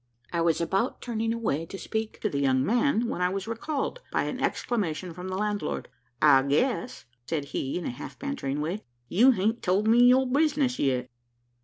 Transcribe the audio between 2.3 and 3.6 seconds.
the young man, when I was